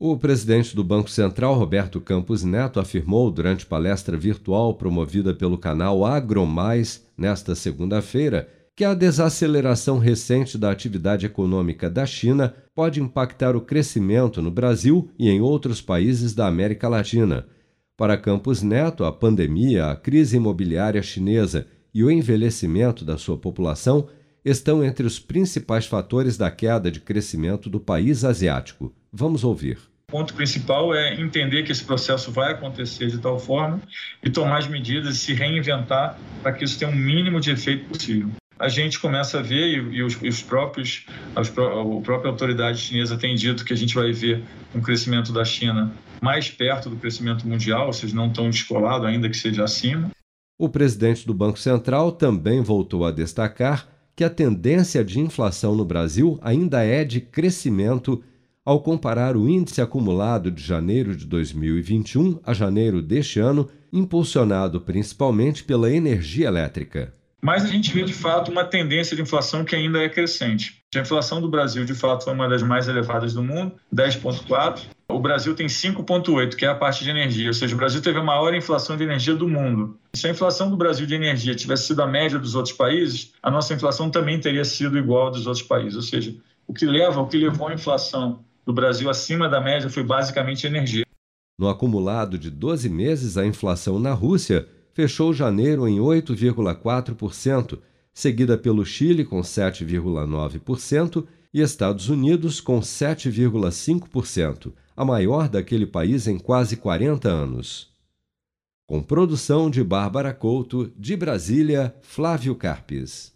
O 0.00 0.16
presidente 0.16 0.76
do 0.76 0.84
Banco 0.84 1.10
Central, 1.10 1.56
Roberto 1.56 2.00
Campos 2.00 2.44
Neto, 2.44 2.78
afirmou 2.78 3.32
durante 3.32 3.66
palestra 3.66 4.16
virtual 4.16 4.74
promovida 4.74 5.34
pelo 5.34 5.58
canal 5.58 6.06
AgroMais 6.06 7.04
nesta 7.16 7.56
segunda-feira 7.56 8.48
que 8.76 8.84
a 8.84 8.94
desaceleração 8.94 9.98
recente 9.98 10.56
da 10.56 10.70
atividade 10.70 11.26
econômica 11.26 11.90
da 11.90 12.06
China 12.06 12.54
pode 12.76 13.02
impactar 13.02 13.56
o 13.56 13.60
crescimento 13.60 14.40
no 14.40 14.52
Brasil 14.52 15.10
e 15.18 15.28
em 15.28 15.40
outros 15.40 15.80
países 15.80 16.32
da 16.32 16.46
América 16.46 16.88
Latina. 16.88 17.48
Para 17.96 18.16
Campos 18.16 18.62
Neto, 18.62 19.04
a 19.04 19.10
pandemia, 19.10 19.90
a 19.90 19.96
crise 19.96 20.36
imobiliária 20.36 21.02
chinesa 21.02 21.66
e 21.92 22.04
o 22.04 22.10
envelhecimento 22.10 23.04
da 23.04 23.18
sua 23.18 23.36
população 23.36 24.06
estão 24.44 24.84
entre 24.84 25.04
os 25.04 25.18
principais 25.18 25.86
fatores 25.86 26.36
da 26.36 26.52
queda 26.52 26.88
de 26.88 27.00
crescimento 27.00 27.68
do 27.68 27.80
país 27.80 28.24
asiático. 28.24 28.94
Vamos 29.12 29.44
ouvir. 29.44 29.78
O 30.08 30.12
ponto 30.12 30.32
principal 30.32 30.94
é 30.94 31.20
entender 31.20 31.64
que 31.64 31.72
esse 31.72 31.84
processo 31.84 32.32
vai 32.32 32.52
acontecer 32.52 33.08
de 33.08 33.18
tal 33.18 33.38
forma 33.38 33.80
e 34.24 34.30
tomar 34.30 34.58
as 34.58 34.66
medidas 34.66 35.16
e 35.16 35.18
se 35.18 35.34
reinventar 35.34 36.18
para 36.42 36.52
que 36.52 36.64
isso 36.64 36.78
tenha 36.78 36.90
um 36.90 36.94
mínimo 36.94 37.40
de 37.40 37.50
efeito 37.50 37.84
possível. 37.86 38.30
A 38.58 38.68
gente 38.68 38.98
começa 38.98 39.38
a 39.38 39.42
ver, 39.42 39.68
e, 39.68 40.02
os, 40.02 40.20
os 40.20 40.42
próprios, 40.42 41.06
as, 41.36 41.48
a 41.50 42.00
própria 42.02 42.30
autoridade 42.30 42.78
chinesa 42.78 43.16
tem 43.16 43.34
dito 43.34 43.64
que 43.64 43.72
a 43.72 43.76
gente 43.76 43.94
vai 43.94 44.10
ver 44.10 44.42
um 44.74 44.80
crescimento 44.80 45.32
da 45.32 45.44
China 45.44 45.92
mais 46.20 46.50
perto 46.50 46.90
do 46.90 46.96
crescimento 46.96 47.46
mundial, 47.46 47.86
ou 47.86 47.92
seja, 47.92 48.16
não 48.16 48.32
tão 48.32 48.50
descolado, 48.50 49.06
ainda 49.06 49.28
que 49.28 49.36
seja 49.36 49.62
acima. 49.62 50.10
O 50.58 50.68
presidente 50.68 51.24
do 51.24 51.32
Banco 51.32 51.58
Central 51.58 52.10
também 52.10 52.62
voltou 52.62 53.04
a 53.04 53.12
destacar 53.12 53.86
que 54.16 54.24
a 54.24 54.30
tendência 54.30 55.04
de 55.04 55.20
inflação 55.20 55.76
no 55.76 55.84
Brasil 55.84 56.36
ainda 56.42 56.82
é 56.82 57.04
de 57.04 57.20
crescimento 57.20 58.24
ao 58.68 58.80
comparar 58.80 59.34
o 59.34 59.48
índice 59.48 59.80
acumulado 59.80 60.50
de 60.50 60.62
janeiro 60.62 61.16
de 61.16 61.24
2021 61.24 62.38
a 62.44 62.52
janeiro 62.52 63.00
deste 63.00 63.40
ano, 63.40 63.66
impulsionado 63.90 64.78
principalmente 64.78 65.64
pela 65.64 65.90
energia 65.90 66.48
elétrica. 66.48 67.14
Mas 67.40 67.64
a 67.64 67.68
gente 67.68 67.94
vê 67.94 68.02
de 68.02 68.12
fato 68.12 68.50
uma 68.50 68.66
tendência 68.66 69.16
de 69.16 69.22
inflação 69.22 69.64
que 69.64 69.74
ainda 69.74 70.02
é 70.02 70.08
crescente. 70.10 70.82
A 70.94 70.98
inflação 70.98 71.40
do 71.40 71.48
Brasil, 71.48 71.82
de 71.86 71.94
fato, 71.94 72.24
foi 72.24 72.34
uma 72.34 72.46
das 72.46 72.62
mais 72.62 72.88
elevadas 72.88 73.32
do 73.32 73.42
mundo, 73.42 73.72
10,4. 73.94 74.82
O 75.08 75.18
Brasil 75.18 75.54
tem 75.54 75.66
5,8, 75.66 76.54
que 76.54 76.66
é 76.66 76.68
a 76.68 76.74
parte 76.74 77.04
de 77.04 77.08
energia, 77.08 77.46
ou 77.46 77.54
seja, 77.54 77.74
o 77.74 77.78
Brasil 77.78 78.02
teve 78.02 78.18
a 78.18 78.22
maior 78.22 78.54
inflação 78.54 78.98
de 78.98 79.02
energia 79.02 79.34
do 79.34 79.48
mundo. 79.48 79.96
Se 80.12 80.26
a 80.26 80.30
inflação 80.30 80.68
do 80.68 80.76
Brasil 80.76 81.06
de 81.06 81.14
energia 81.14 81.54
tivesse 81.54 81.86
sido 81.86 82.02
a 82.02 82.06
média 82.06 82.38
dos 82.38 82.54
outros 82.54 82.74
países, 82.74 83.32
a 83.42 83.50
nossa 83.50 83.72
inflação 83.72 84.10
também 84.10 84.38
teria 84.38 84.64
sido 84.66 84.98
igual 84.98 85.30
dos 85.30 85.46
outros 85.46 85.64
países. 85.64 85.96
Ou 85.96 86.02
seja, 86.02 86.36
o 86.66 86.74
que 86.74 86.84
leva, 86.84 87.18
o 87.18 87.26
que 87.26 87.38
levou 87.38 87.68
a 87.68 87.72
inflação 87.72 88.40
do 88.68 88.74
Brasil 88.74 89.08
acima 89.08 89.48
da 89.48 89.62
média 89.62 89.88
foi 89.88 90.02
basicamente 90.02 90.66
energia. 90.66 91.06
No 91.58 91.70
acumulado 91.70 92.38
de 92.38 92.50
12 92.50 92.90
meses, 92.90 93.38
a 93.38 93.46
inflação 93.46 93.98
na 93.98 94.12
Rússia 94.12 94.68
fechou 94.92 95.32
janeiro 95.32 95.88
em 95.88 95.98
8,4%, 95.98 97.78
seguida 98.12 98.58
pelo 98.58 98.84
Chile 98.84 99.24
com 99.24 99.40
7,9% 99.40 101.26
e 101.54 101.62
Estados 101.62 102.10
Unidos 102.10 102.60
com 102.60 102.80
7,5% 102.80 104.74
a 104.94 105.02
maior 105.02 105.48
daquele 105.48 105.86
país 105.86 106.26
em 106.26 106.38
quase 106.38 106.76
40 106.76 107.26
anos. 107.26 107.88
Com 108.86 109.02
produção 109.02 109.70
de 109.70 109.82
Bárbara 109.82 110.34
Couto, 110.34 110.92
de 110.94 111.16
Brasília, 111.16 111.94
Flávio 112.02 112.54
Carpes. 112.54 113.32